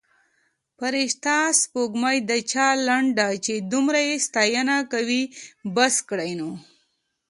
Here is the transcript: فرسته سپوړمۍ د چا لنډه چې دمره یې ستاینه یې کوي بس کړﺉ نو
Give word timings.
فرسته 0.77 1.35
سپوړمۍ 1.61 2.17
د 2.29 2.31
چا 2.51 2.67
لنډه 2.87 3.27
چې 3.45 3.53
دمره 3.71 4.01
یې 4.07 4.15
ستاینه 4.27 4.75
یې 4.81 4.87
کوي 4.93 5.23
بس 5.75 5.95
کړﺉ 6.09 6.31
نو 6.39 6.51